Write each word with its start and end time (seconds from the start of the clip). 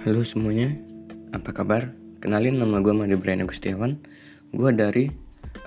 Halo 0.00 0.24
semuanya, 0.24 0.72
apa 1.28 1.52
kabar? 1.52 1.92
Kenalin 2.24 2.56
nama 2.56 2.80
gue 2.80 2.88
Made 2.88 3.20
Brian 3.20 3.44
Agustiawan. 3.44 4.00
Gue 4.48 4.72
dari 4.72 5.12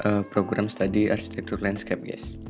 uh, 0.01 0.25
program 0.25 0.65
studi 0.65 1.05
arsitektur 1.05 1.61
landscape 1.61 2.01
guys. 2.01 2.41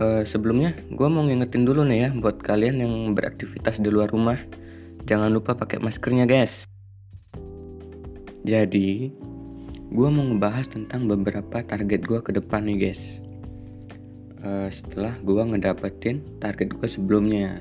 Uh, 0.00 0.24
Sebelumnya 0.24 0.72
gue 0.88 1.08
mau 1.12 1.20
ngingetin 1.28 1.68
dulu 1.68 1.84
nih 1.84 2.08
ya 2.08 2.10
Buat 2.16 2.40
kalian 2.40 2.80
yang 2.80 3.12
beraktivitas 3.12 3.84
di 3.84 3.92
luar 3.92 4.08
rumah 4.08 4.40
Jangan 5.04 5.28
lupa 5.28 5.52
pakai 5.52 5.76
maskernya 5.76 6.24
guys. 6.24 6.64
Jadi 8.48 9.12
Gue 9.92 10.08
mau 10.08 10.24
ngebahas 10.24 10.72
tentang 10.72 11.04
beberapa 11.04 11.60
target 11.60 12.00
gue 12.08 12.20
ke 12.24 12.32
depan 12.32 12.64
nih 12.64 12.88
guys. 12.88 13.20
Uh, 14.40 14.72
Setelah 14.72 15.20
gue 15.20 15.42
ngedapetin 15.52 16.24
target 16.40 16.72
gue 16.72 16.88
sebelumnya 16.88 17.60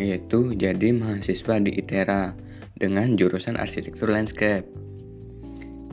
yaitu 0.00 0.56
jadi 0.56 0.94
mahasiswa 0.96 1.60
di 1.60 1.76
ITERA 1.76 2.36
dengan 2.76 3.14
jurusan 3.14 3.60
arsitektur 3.60 4.08
landscape. 4.08 4.66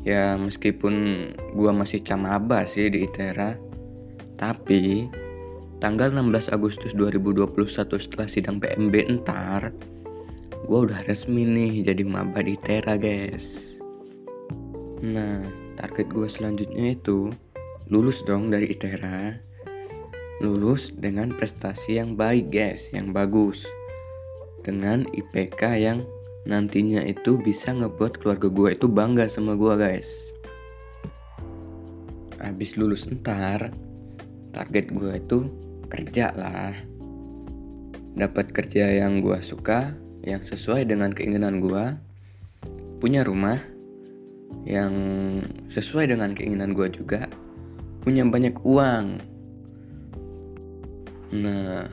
Ya 0.08 0.40
meskipun 0.40 1.28
gua 1.54 1.76
masih 1.76 2.00
camaba 2.00 2.64
sih 2.64 2.88
di 2.88 3.04
ITERA, 3.04 3.60
tapi 4.40 5.12
tanggal 5.84 6.16
16 6.16 6.56
Agustus 6.56 6.96
2021 6.96 8.00
setelah 8.00 8.28
sidang 8.32 8.58
PMB 8.64 8.96
entar, 9.12 9.76
gua 10.64 10.88
udah 10.88 11.00
resmi 11.04 11.44
nih 11.44 11.84
jadi 11.84 12.04
maba 12.08 12.40
di 12.40 12.56
ITERA 12.56 12.96
guys. 12.96 13.76
Nah, 15.00 15.48
target 15.80 16.12
gue 16.12 16.28
selanjutnya 16.28 16.92
itu 16.92 17.32
lulus 17.88 18.20
dong 18.28 18.52
dari 18.52 18.68
ITERA. 18.68 19.40
Lulus 20.44 20.92
dengan 20.92 21.32
prestasi 21.32 22.00
yang 22.00 22.20
baik 22.20 22.52
guys, 22.52 22.92
yang 22.92 23.16
bagus 23.16 23.64
dengan 24.70 25.10
IPK 25.10 25.62
yang 25.82 26.06
nantinya 26.46 27.02
itu 27.02 27.42
bisa 27.42 27.74
ngebuat 27.74 28.22
keluarga 28.22 28.54
gue 28.54 28.70
itu 28.78 28.86
bangga 28.86 29.26
sama 29.26 29.58
gue 29.58 29.74
guys. 29.74 30.30
Abis 32.38 32.78
lulus 32.78 33.10
ntar, 33.10 33.74
target 34.54 34.94
gue 34.94 35.18
itu 35.18 35.50
kerja 35.90 36.30
lah. 36.38 36.78
Dapat 38.14 38.54
kerja 38.54 38.86
yang 38.94 39.26
gue 39.26 39.42
suka, 39.42 39.98
yang 40.22 40.46
sesuai 40.46 40.86
dengan 40.86 41.10
keinginan 41.10 41.58
gue. 41.58 41.98
Punya 43.02 43.26
rumah 43.26 43.58
yang 44.70 44.94
sesuai 45.66 46.14
dengan 46.14 46.38
keinginan 46.38 46.78
gue 46.78 46.88
juga. 46.94 47.26
Punya 48.06 48.24
banyak 48.24 48.56
uang. 48.62 49.06
Nah, 51.30 51.86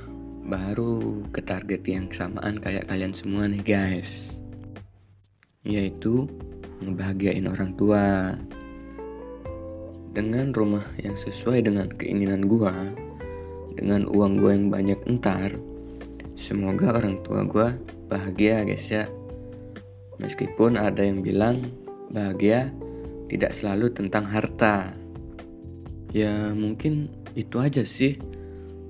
baru 0.47 1.27
ke 1.35 1.43
target 1.43 1.83
yang 1.83 2.07
samaan 2.15 2.63
kayak 2.63 2.87
kalian 2.87 3.11
semua 3.11 3.51
nih 3.51 3.63
guys. 3.67 4.39
Yaitu 5.67 6.31
ngebahagiain 6.79 7.51
orang 7.51 7.75
tua 7.75 8.35
dengan 10.15 10.55
rumah 10.55 10.87
yang 11.03 11.19
sesuai 11.19 11.67
dengan 11.67 11.91
keinginan 11.91 12.47
gua 12.47 12.73
dengan 13.75 14.07
uang 14.07 14.39
gua 14.39 14.55
yang 14.55 14.71
banyak 14.71 15.01
entar. 15.11 15.51
Semoga 16.39 16.95
orang 16.95 17.21
tua 17.27 17.43
gua 17.43 17.75
bahagia 18.07 18.63
guys 18.63 18.87
ya. 18.87 19.11
Meskipun 20.23 20.79
ada 20.79 21.03
yang 21.03 21.27
bilang 21.27 21.67
bahagia 22.09 22.71
tidak 23.27 23.51
selalu 23.51 23.91
tentang 23.91 24.31
harta. 24.31 24.95
Ya 26.15 26.55
mungkin 26.55 27.11
itu 27.35 27.59
aja 27.59 27.83
sih 27.83 28.17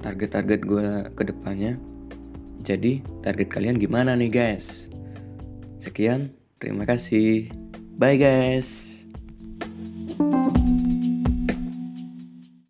target-target 0.07 0.61
gue 0.63 0.89
ke 1.19 1.23
depannya. 1.27 1.75
Jadi, 2.63 3.03
target 3.27 3.51
kalian 3.51 3.83
gimana 3.83 4.15
nih 4.15 4.31
guys? 4.31 4.87
Sekian, 5.83 6.31
terima 6.63 6.87
kasih. 6.87 7.51
Bye 7.99 8.19
guys. 8.23 8.96